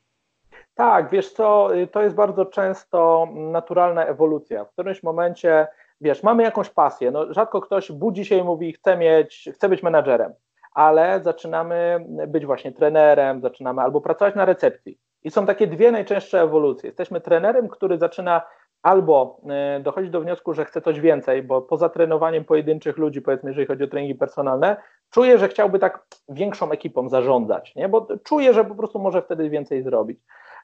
[0.74, 4.64] Tak, wiesz co, to jest bardzo często naturalna ewolucja.
[4.64, 5.66] W którymś momencie
[6.02, 9.82] wiesz, mamy jakąś pasję, no rzadko ktoś budzi się i mówi, chcę mieć, chcę być
[9.82, 10.32] menadżerem,
[10.74, 14.98] ale zaczynamy być właśnie trenerem, zaczynamy albo pracować na recepcji.
[15.24, 16.88] I są takie dwie najczęstsze ewolucje.
[16.88, 18.42] Jesteśmy trenerem, który zaczyna
[18.82, 23.50] albo e, dochodzić do wniosku, że chce coś więcej, bo poza trenowaniem pojedynczych ludzi, powiedzmy,
[23.50, 24.76] jeżeli chodzi o treningi personalne,
[25.12, 27.88] czuje, że chciałby tak większą ekipą zarządzać, nie?
[27.88, 30.20] bo czuje, że po prostu może wtedy więcej zrobić.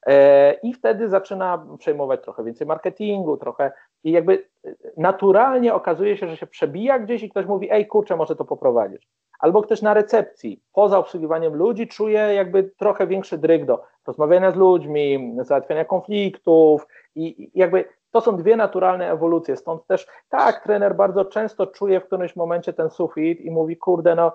[0.06, 3.72] E, I wtedy zaczyna przejmować trochę więcej marketingu, trochę
[4.04, 4.48] i jakby
[4.96, 9.08] naturalnie okazuje się, że się przebija gdzieś i ktoś mówi, ej kurczę, może to poprowadzić.
[9.38, 14.56] Albo ktoś na recepcji, poza obsługiwaniem ludzi, czuje jakby trochę większy dryg do rozmawiania z
[14.56, 21.24] ludźmi, załatwiania konfliktów i jakby to są dwie naturalne ewolucje, stąd też tak, trener bardzo
[21.24, 24.32] często czuje w którymś momencie ten sufit i mówi, kurde, no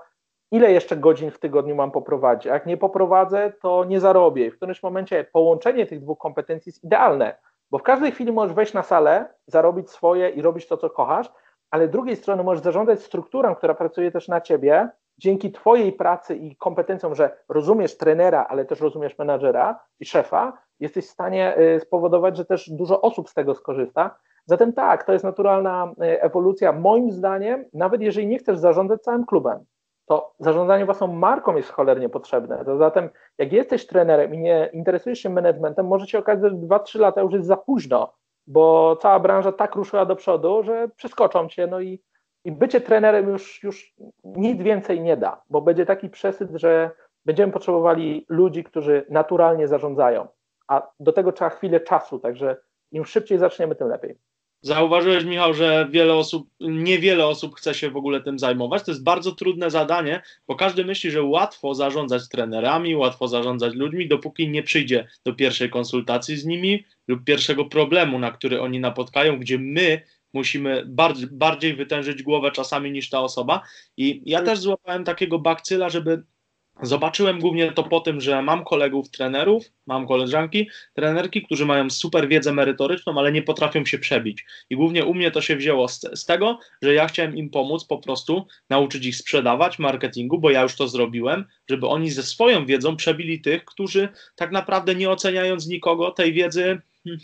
[0.52, 4.52] ile jeszcze godzin w tygodniu mam poprowadzić, jak nie poprowadzę, to nie zarobię.
[4.52, 7.38] W którymś momencie połączenie tych dwóch kompetencji jest idealne,
[7.72, 11.32] bo w każdej chwili możesz wejść na salę, zarobić swoje i robić to, co kochasz,
[11.72, 16.36] ale z drugiej strony możesz zarządzać strukturą, która pracuje też na ciebie, dzięki Twojej pracy
[16.36, 21.80] i kompetencjom, że rozumiesz trenera, ale też rozumiesz menadżera i szefa, jesteś w stanie y,
[21.80, 24.16] spowodować, że też dużo osób z tego skorzysta.
[24.46, 26.72] Zatem tak, to jest naturalna y, ewolucja.
[26.72, 29.66] Moim zdaniem, nawet jeżeli nie chcesz zarządzać całym klubem,
[30.06, 32.64] to zarządzanie własną marką jest cholernie potrzebne.
[32.78, 37.22] Zatem, jak jesteś trenerem i nie interesujesz się managementem, może się okazać, że 2-3 lata
[37.22, 38.14] już jest za późno,
[38.48, 42.02] bo cała branża tak ruszyła do przodu, że przeskoczą cię, no i,
[42.46, 46.92] i bycie trenerem już, już nic więcej nie da, bo będzie taki przesyt, że
[47.26, 50.28] będziemy potrzebowali ludzi, którzy naturalnie zarządzają,
[50.68, 52.58] a do tego trzeba chwilę czasu, także
[52.92, 54.18] im szybciej zaczniemy, tym lepiej.
[54.66, 58.84] Zauważyłeś, Michał, że wiele osób, niewiele osób chce się w ogóle tym zajmować.
[58.84, 64.08] To jest bardzo trudne zadanie, bo każdy myśli, że łatwo zarządzać trenerami, łatwo zarządzać ludźmi,
[64.08, 69.40] dopóki nie przyjdzie do pierwszej konsultacji z nimi lub pierwszego problemu, na który oni napotkają,
[69.40, 70.02] gdzie my
[70.34, 73.62] musimy bardziej, bardziej wytężyć głowę czasami niż ta osoba.
[73.98, 76.24] I ja też złapałem takiego bakcyla, żeby
[76.82, 82.28] Zobaczyłem głównie to po tym, że mam kolegów trenerów, mam koleżanki, trenerki, którzy mają super
[82.28, 84.46] wiedzę merytoryczną, ale nie potrafią się przebić.
[84.70, 87.86] I głównie u mnie to się wzięło z, z, tego, że ja chciałem im pomóc
[87.86, 92.66] po prostu nauczyć ich sprzedawać, marketingu, bo ja już to zrobiłem, żeby oni ze swoją
[92.66, 96.82] wiedzą przebili tych, którzy tak naprawdę nie oceniając nikogo tej wiedzy.
[97.04, 97.22] Hmm,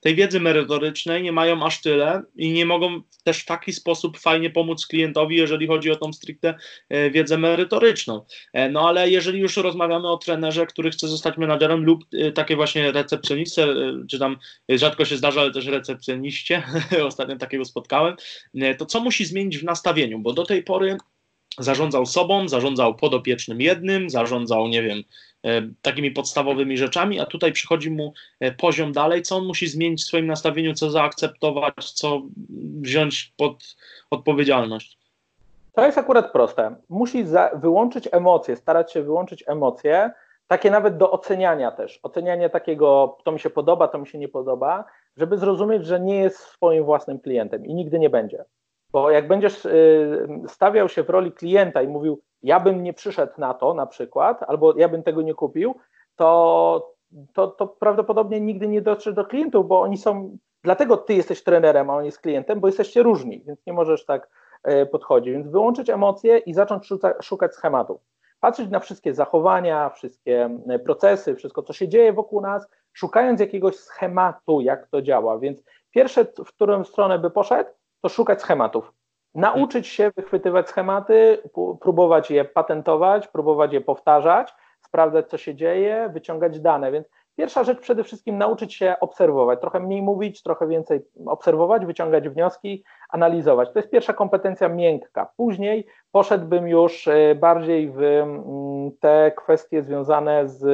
[0.00, 4.50] tej wiedzy merytorycznej nie mają aż tyle i nie mogą też w taki sposób fajnie
[4.50, 6.54] pomóc klientowi, jeżeli chodzi o tą stricte
[6.88, 8.24] e, wiedzę merytoryczną.
[8.52, 12.56] E, no ale jeżeli już rozmawiamy o trenerze, który chce zostać menadżerem lub e, takie
[12.56, 13.66] właśnie recepcjonistce,
[14.10, 14.36] czy tam
[14.68, 16.62] rzadko się zdarza, ale też recepcjoniście,
[17.04, 18.16] ostatnio takiego spotkałem,
[18.78, 20.96] to co musi zmienić w nastawieniu, bo do tej pory
[21.58, 25.02] zarządzał sobą, zarządzał podopiecznym jednym, zarządzał, nie wiem,
[25.82, 30.06] takimi podstawowymi rzeczami, a tutaj przychodzi mu e, poziom dalej, co on musi zmienić w
[30.06, 32.22] swoim nastawieniu, co zaakceptować, co
[32.80, 33.76] wziąć pod
[34.10, 34.98] odpowiedzialność.
[35.72, 36.76] To jest akurat proste.
[36.88, 40.10] Musi za, wyłączyć emocje, starać się wyłączyć emocje,
[40.46, 42.00] takie nawet do oceniania też.
[42.02, 44.84] Ocenianie takiego, to mi się podoba, to mi się nie podoba,
[45.16, 48.44] żeby zrozumieć, że nie jest swoim własnym klientem i nigdy nie będzie.
[48.92, 53.32] Bo jak będziesz y, stawiał się w roli klienta i mówił, ja bym nie przyszedł
[53.38, 55.74] na to na przykład, albo ja bym tego nie kupił,
[56.16, 56.92] to,
[57.32, 61.90] to, to prawdopodobnie nigdy nie dotrzesz do klientów, bo oni są, dlatego ty jesteś trenerem,
[61.90, 64.28] a on jest klientem, bo jesteście różni, więc nie możesz tak
[64.68, 65.32] y, podchodzić.
[65.32, 66.88] Więc wyłączyć emocje i zacząć
[67.22, 68.00] szukać schematów.
[68.40, 73.76] Patrzeć na wszystkie zachowania, wszystkie y, procesy, wszystko, co się dzieje wokół nas, szukając jakiegoś
[73.76, 75.38] schematu, jak to działa.
[75.38, 78.92] Więc pierwsze, w którą stronę by poszedł, to szukać schematów.
[79.34, 81.42] Nauczyć się wychwytywać schematy,
[81.80, 86.92] próbować je patentować, próbować je powtarzać, sprawdzać, co się dzieje, wyciągać dane.
[86.92, 92.28] Więc pierwsza rzecz przede wszystkim nauczyć się obserwować, trochę mniej mówić, trochę więcej obserwować, wyciągać
[92.28, 93.72] wnioski, analizować.
[93.72, 95.30] To jest pierwsza kompetencja miękka.
[95.36, 100.64] Później poszedłbym już e, bardziej w mm, te kwestie związane z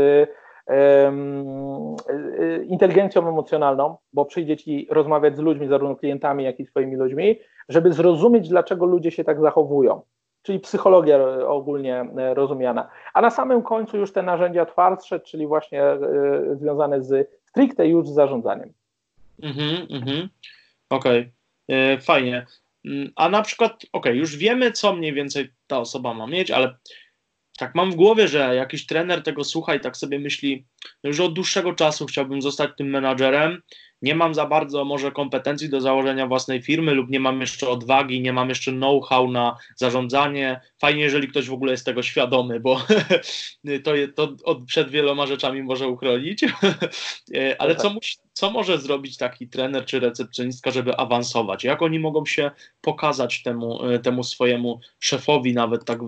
[2.67, 7.93] inteligencją emocjonalną, bo przyjdzie ci rozmawiać z ludźmi, zarówno klientami, jak i swoimi ludźmi, żeby
[7.93, 10.03] zrozumieć, dlaczego ludzie się tak zachowują.
[10.43, 12.89] Czyli psychologia ogólnie e, rozumiana.
[13.15, 15.99] A na samym końcu już te narzędzia twardsze, czyli właśnie e,
[16.55, 18.73] związane z stricte już z zarządzaniem.
[19.43, 20.29] Mhm, mhm.
[20.91, 21.33] Okej, okay.
[21.77, 22.47] E, fajnie.
[22.85, 26.51] Mm, a na przykład, okej, okay, już wiemy, co mniej więcej ta osoba ma mieć,
[26.51, 26.77] ale
[27.59, 30.65] tak mam w głowie, że jakiś trener tego słucha i tak sobie myśli,
[31.05, 33.63] że od dłuższego czasu chciałbym zostać tym menadżerem,
[34.03, 38.21] nie mam za bardzo może kompetencji do założenia własnej firmy lub nie mam jeszcze odwagi,
[38.21, 40.61] nie mam jeszcze know-how na zarządzanie.
[40.81, 42.83] Fajnie, jeżeli ktoś w ogóle jest tego świadomy, bo
[43.85, 46.45] to, to przed wieloma rzeczami może uchronić.
[47.59, 51.65] Ale co, musi, co może zrobić taki trener czy recepcjonistka, żeby awansować?
[51.65, 55.99] Jak oni mogą się pokazać temu, temu swojemu szefowi, nawet tak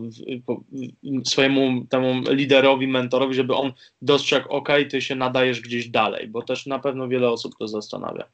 [1.24, 6.66] swojemu temu liderowi, mentorowi, żeby on dostrzegł, ok, ty się nadajesz gdzieś dalej, bo też
[6.66, 8.24] na pewno wiele osób to zastanawia.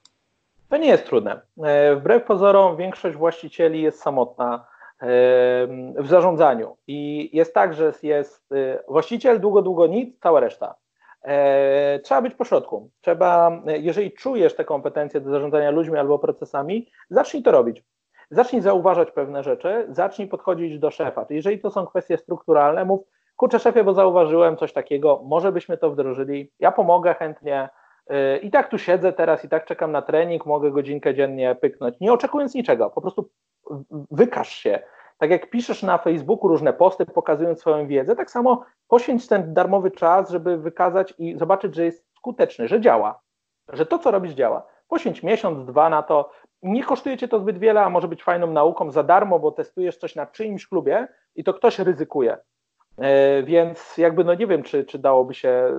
[0.68, 1.40] To nie jest trudne.
[1.62, 5.07] E, wbrew pozorom większość właścicieli jest samotna e,
[5.97, 10.75] w zarządzaniu i jest tak, że jest e, właściciel, długo, długo nic, cała reszta.
[12.03, 12.90] Trzeba być pośrodku.
[13.01, 17.83] Trzeba, jeżeli czujesz te kompetencje do zarządzania ludźmi albo procesami, zacznij to robić.
[18.31, 21.27] Zacznij zauważać pewne rzeczy, zacznij podchodzić do szefa.
[21.31, 23.01] Jeżeli to są kwestie strukturalne, mów,
[23.37, 27.68] kurczę szefie, bo zauważyłem coś takiego, może byśmy to wdrożyli, ja pomogę chętnie,
[28.42, 32.12] i tak tu siedzę teraz i tak czekam na trening, mogę godzinkę dziennie pyknąć, nie
[32.12, 33.31] oczekując niczego, po prostu
[34.11, 34.79] wykaż się.
[35.18, 39.90] Tak jak piszesz na Facebooku różne posty, pokazując swoją wiedzę, tak samo poświęć ten darmowy
[39.90, 43.20] czas, żeby wykazać i zobaczyć, że jest skuteczny, że działa,
[43.68, 44.66] że to, co robisz, działa.
[44.88, 46.31] Poświęć miesiąc, dwa na to.
[46.62, 49.97] Nie kosztuje cię to zbyt wiele, a może być fajną nauką za darmo, bo testujesz
[49.97, 52.38] coś na czyimś klubie i to ktoś ryzykuje.
[52.98, 55.72] E, więc jakby no nie wiem, czy, czy dałoby się e,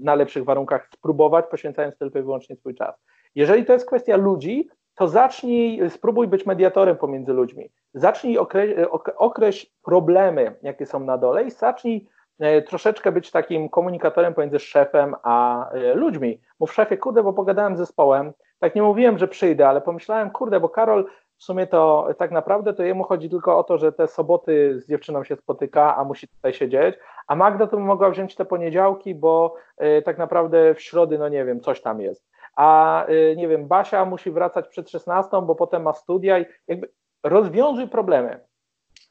[0.00, 2.94] na lepszych warunkach spróbować, poświęcając tylko i wyłącznie swój czas.
[3.34, 7.70] Jeżeli to jest kwestia ludzi, to zacznij, spróbuj być mediatorem pomiędzy ludźmi.
[7.94, 14.34] Zacznij okre, określ problemy, jakie są na dole i zacznij e, troszeczkę być takim komunikatorem
[14.34, 16.40] pomiędzy szefem a ludźmi.
[16.60, 20.60] Mów szefie, kurde, bo pogadałem z zespołem, tak nie mówiłem, że przyjdę, ale pomyślałem, kurde,
[20.60, 21.06] bo Karol
[21.38, 24.88] w sumie to tak naprawdę to jemu chodzi tylko o to, że te soboty z
[24.88, 26.96] dziewczyną się spotyka, a musi tutaj siedzieć,
[27.26, 31.44] a Magda to mogła wziąć te poniedziałki, bo y, tak naprawdę w środy, no nie
[31.44, 32.26] wiem, coś tam jest.
[32.56, 36.88] a nie wiem, Basia musi wracać przed 16, bo potem ma studia i jakby
[37.24, 38.40] rozwiązuj problemy.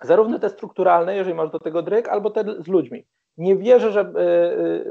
[0.02, 3.06] Zarówno te strukturalne, jeżeli masz do tego dryk, albo te z ludźmi.
[3.38, 4.14] Nie wierzę, że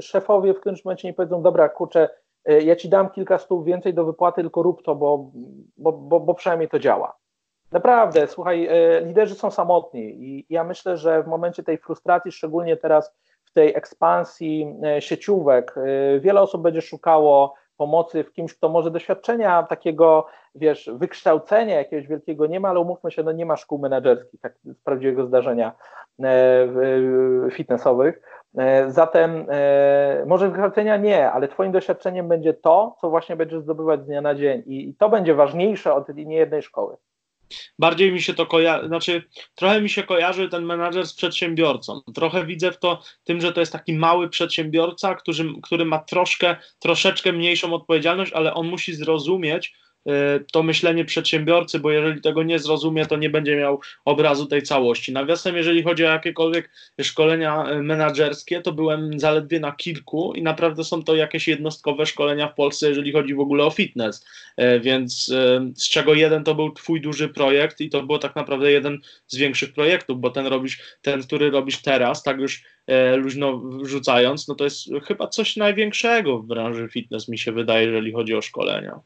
[0.00, 2.08] szefowie w którymś momencie nie powiedzą, dobra, kurczę,
[2.46, 5.30] ja ci dam kilka stów więcej do wypłaty, tylko rób to, bo,
[5.76, 7.16] bo, bo, bo przynajmniej to działa.
[7.72, 12.76] Naprawdę, słuchaj, e, liderzy są samotni i ja myślę, że w momencie tej frustracji, szczególnie
[12.76, 18.68] teraz w tej ekspansji e, sieciówek, e, wiele osób będzie szukało pomocy w kimś, kto
[18.68, 23.56] może doświadczenia takiego, wiesz, wykształcenia jakiegoś wielkiego nie ma, ale umówmy się, no nie ma
[23.56, 25.72] szkół menedżerskich, tak z prawdziwego zdarzenia
[27.52, 28.20] fitnessowych.
[28.86, 29.46] Zatem
[30.26, 34.34] może wykształcenia nie, ale Twoim doświadczeniem będzie to, co właśnie będziesz zdobywać z dnia na
[34.34, 36.96] dzień i to będzie ważniejsze od niejednej szkoły.
[37.78, 39.22] Bardziej mi się to kojarzy, znaczy
[39.54, 42.00] trochę mi się kojarzy ten menadżer z przedsiębiorcą.
[42.14, 46.56] Trochę widzę w to tym, że to jest taki mały przedsiębiorca, który, który ma troszkę,
[46.78, 49.74] troszeczkę mniejszą odpowiedzialność, ale on musi zrozumieć,
[50.52, 55.12] to myślenie przedsiębiorcy, bo jeżeli tego nie zrozumie, to nie będzie miał obrazu tej całości.
[55.12, 56.70] Nawiasem, jeżeli chodzi o jakiekolwiek
[57.02, 62.48] szkolenia y, menedżerskie, to byłem zaledwie na kilku i naprawdę są to jakieś jednostkowe szkolenia
[62.48, 64.26] w Polsce, jeżeli chodzi w ogóle o fitness.
[64.60, 65.26] Y, więc
[65.76, 69.36] z czego jeden to był twój duży projekt i to było tak naprawdę jeden z
[69.36, 72.62] większych projektów, bo ten robisz, ten, który robisz teraz, tak już
[73.16, 78.12] luźno wrzucając, no to jest chyba coś największego w branży fitness, mi się wydaje, jeżeli
[78.12, 79.00] chodzi o szkolenia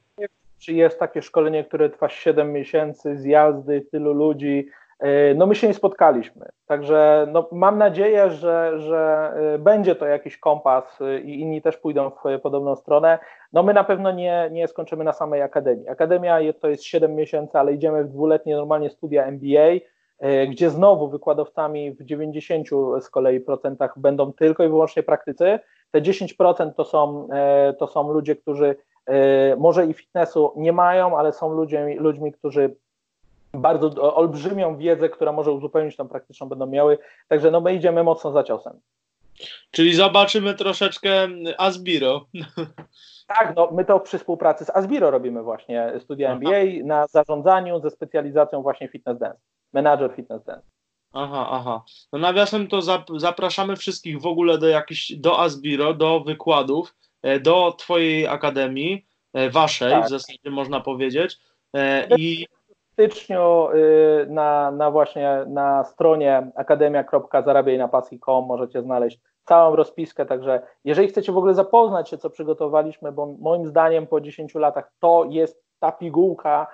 [0.58, 4.68] czy jest takie szkolenie, które trwa 7 miesięcy, zjazdy, tylu ludzi.
[4.98, 10.06] E, no my się nie spotkaliśmy, także no, mam nadzieję, że, że e, będzie to
[10.06, 13.18] jakiś kompas e, i inni też pójdą w podobną stronę.
[13.52, 15.88] No my na pewno nie, nie skończymy na samej akademii.
[15.88, 19.68] Akademia to jest 7 miesięcy, ale idziemy w dwuletnie normalnie studia MBA,
[20.48, 22.68] gdzie znowu wykładowcami w 90
[23.00, 25.58] z kolei procentach będą tylko i wyłącznie praktycy.
[25.90, 27.28] Te 10% to są,
[27.78, 28.76] to są ludzie, którzy
[29.58, 32.76] może i fitnessu nie mają, ale są ludźmi, ludźmi którzy
[33.52, 36.98] bardzo olbrzymią wiedzę, która może uzupełnić tą praktyczną, będą miały.
[37.28, 38.80] Także no my idziemy mocno za ciosem.
[39.70, 42.26] Czyli zobaczymy troszeczkę Asbiro.
[43.26, 47.90] Tak, no my to przy współpracy z Asbiro robimy właśnie studia MBA na zarządzaniu ze
[47.90, 49.40] specjalizacją właśnie fitness dance,
[49.72, 50.66] manager fitness dance.
[51.12, 51.82] Aha, aha.
[52.12, 52.80] No nawiasem to
[53.16, 56.94] zapraszamy wszystkich w ogóle do jakichś, do Asbiro, do wykładów.
[57.22, 60.04] E, do Twojej akademii, e, Waszej tak.
[60.04, 61.38] w zasadzie można powiedzieć.
[61.76, 63.68] E, I w styczniu
[64.26, 71.54] na, na właśnie na stronie akademia.zarabiajnapasji.com możecie znaleźć całą rozpiskę, także jeżeli chcecie w ogóle
[71.54, 76.66] zapoznać się, co przygotowaliśmy, bo moim zdaniem po 10 latach to jest ta pigułka,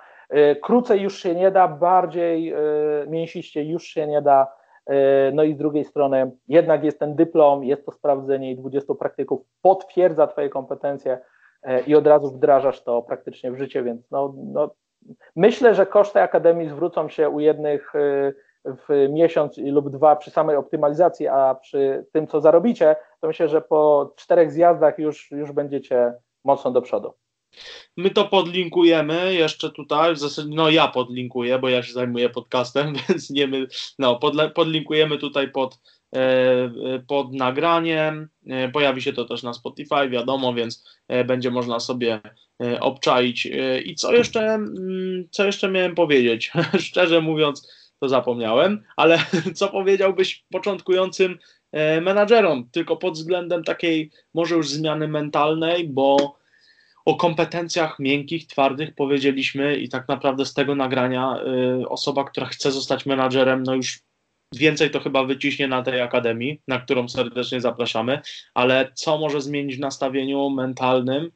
[0.61, 2.53] krócej już się nie da, bardziej
[3.07, 4.47] mięsiście już się nie da,
[5.33, 9.41] no i z drugiej strony jednak jest ten dyplom, jest to sprawdzenie i 20 praktyków
[9.61, 11.19] potwierdza Twoje kompetencje
[11.63, 14.71] e, i od razu wdrażasz to praktycznie w życie, więc no, no,
[15.35, 18.33] myślę, że koszty akademii zwrócą się u jednych e,
[18.65, 23.61] w miesiąc lub dwa przy samej optymalizacji, a przy tym, co zarobicie, to myślę, że
[23.61, 27.13] po czterech zjazdach już, już będziecie mocno do przodu.
[27.97, 32.93] My to podlinkujemy jeszcze tutaj, w zasadzie, no ja podlinkuję, bo ja się zajmuję podcastem,
[33.09, 33.67] więc nie my,
[33.99, 34.19] no
[34.55, 35.79] podlinkujemy tutaj pod,
[36.15, 36.69] e,
[37.07, 42.21] pod nagraniem, e, pojawi się to też na Spotify, wiadomo, więc e, będzie można sobie
[42.79, 43.47] obczaić.
[43.85, 46.51] I co jeszcze, mm, co jeszcze miałem powiedzieć?
[46.79, 49.19] Szczerze mówiąc, to zapomniałem, ale
[49.55, 51.39] co powiedziałbyś początkującym
[52.01, 56.35] menadżerom, tylko pod względem takiej może już zmiany mentalnej, bo
[57.05, 61.37] o kompetencjach miękkich, twardych powiedzieliśmy i tak naprawdę z tego nagrania
[61.81, 63.99] y, osoba, która chce zostać menadżerem, no już
[64.55, 68.21] więcej to chyba wyciśnie na tej akademii, na którą serdecznie zapraszamy,
[68.53, 71.31] ale co może zmienić w nastawieniu mentalnym,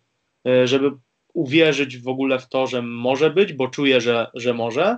[0.48, 0.92] y, żeby
[1.34, 4.98] uwierzyć w ogóle w to, że może być, bo czuję, że, że może.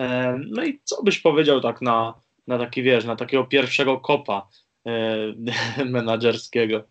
[0.00, 0.04] Y,
[0.50, 2.14] no i co byś powiedział tak na,
[2.46, 4.48] na taki, wiesz, na takiego pierwszego kopa
[4.88, 6.82] y, menadżerskiego?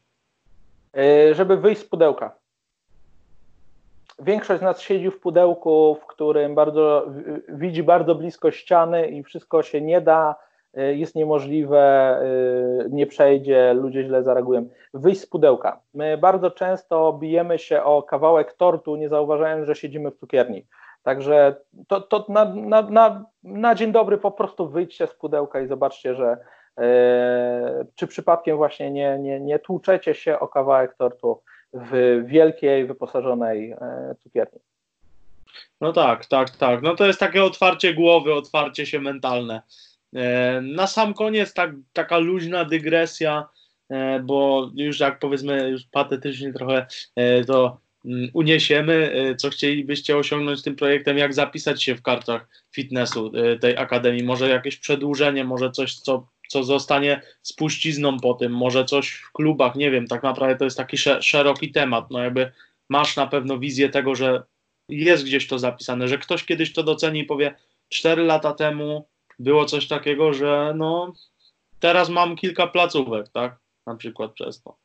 [0.98, 2.47] Y, żeby wyjść z pudełka
[4.20, 7.06] większość z nas siedzi w pudełku, w którym bardzo,
[7.50, 10.36] widzi bardzo blisko ściany i wszystko się nie da,
[10.78, 12.20] y, jest niemożliwe,
[12.86, 14.70] y, nie przejdzie, ludzie źle zareagują.
[14.94, 15.82] Wyjść z pudełka.
[15.94, 20.68] My bardzo często bijemy się o kawałek tortu, nie zauważając, że siedzimy w cukierni.
[21.04, 21.56] Także
[21.88, 26.15] to, to na, na, na, na dzień dobry po prostu wyjdźcie z pudełka i zobaczcie,
[26.15, 26.38] że
[26.78, 31.42] e, czy przypadkiem właśnie nie, nie, nie tłuczecie się o kawałek tortu
[31.74, 34.60] w wielkiej, wyposażonej e, cukierni.
[35.82, 36.82] No tak, tak, tak.
[36.82, 39.62] No to jest takie otwarcie głowy, otwarcie się mentalne.
[40.15, 43.50] E, na sam koniec tak, taka luźna dygresja,
[43.90, 46.86] e, bo już jak powiedzmy, już patetycznie trochę
[47.48, 53.78] to mm, uniesiemy, co chcielibyście osiągnąć tym projektem, jak zapisać się w kartach fitnessu tej
[53.78, 59.31] akademii, może jakieś przedłużenie, może coś, co, co zostanie spuścizną po tym, może coś w
[59.31, 62.52] klubach, nie wiem, tak naprawdę to jest taki szeroki temat, no jakby
[62.89, 64.43] masz na pewno wizję tego, że
[64.89, 67.56] jest gdzieś to zapisane, że ktoś kiedyś to doceni i powie,
[67.89, 69.08] cztery lata temu
[69.39, 71.13] było coś takiego, że no
[71.79, 73.58] teraz mam kilka placówek, tak?
[73.85, 74.75] Na przykład przez to.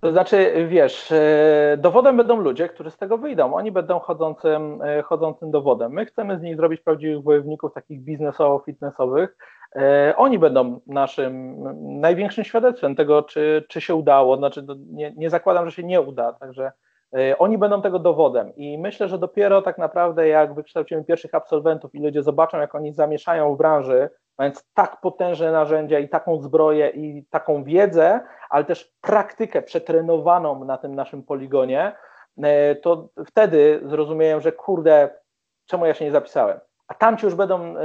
[0.00, 3.54] To znaczy, wiesz, e, dowodem będą ludzie, którzy z tego wyjdą.
[3.54, 5.92] Oni będą chodzącym, e, chodzącym dowodem.
[5.92, 9.28] My chcemy z nich zrobić prawdziwych wojowników, takich biznesowo-fitnessowych.
[9.76, 11.56] E, oni będą naszym
[12.00, 14.36] największym świadectwem tego, czy, czy się udało.
[14.36, 16.72] Znaczy, nie, nie zakładam, że się nie uda, także
[17.16, 21.94] E, oni będą tego dowodem i myślę, że dopiero tak naprawdę jak wykształcimy pierwszych absolwentów
[21.94, 26.88] i ludzie zobaczą, jak oni zamieszają w branży, mając tak potężne narzędzia i taką zbroję
[26.88, 28.20] i taką wiedzę,
[28.50, 31.92] ale też praktykę przetrenowaną na tym naszym poligonie,
[32.42, 35.10] e, to wtedy zrozumieją, że kurde,
[35.66, 36.60] czemu ja się nie zapisałem.
[36.92, 37.82] A tamci już będą e,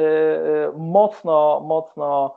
[0.77, 2.35] mocno, mocno,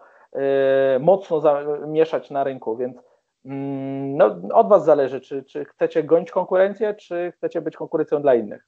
[1.01, 2.97] mocno zamieszać na rynku, więc
[3.45, 8.35] Mm, no, od Was zależy, czy, czy chcecie gonić konkurencję, czy chcecie być konkurencją dla
[8.35, 8.67] innych.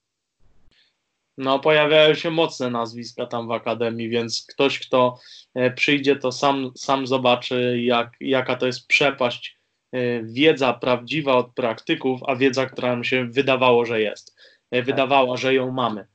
[1.38, 5.18] No, pojawiają się mocne nazwiska tam w akademii, więc ktoś, kto
[5.54, 9.58] e, przyjdzie, to sam, sam zobaczy, jak, jaka to jest przepaść.
[9.92, 14.36] E, wiedza prawdziwa od praktyków, a wiedza, która nam się wydawało, że jest.
[14.70, 16.06] E, wydawała, że ją mamy.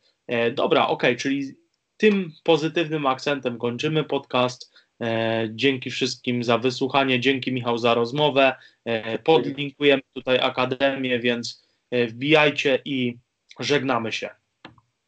[0.53, 1.55] Dobra, ok, czyli
[1.97, 4.73] tym pozytywnym akcentem kończymy podcast.
[5.01, 8.55] E, dzięki wszystkim za wysłuchanie, dzięki Michał za rozmowę.
[8.85, 13.17] E, podlinkujemy tutaj Akademię, więc e, wbijajcie i
[13.59, 14.29] żegnamy się.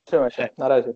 [0.04, 0.94] Trzymaj się, na razie.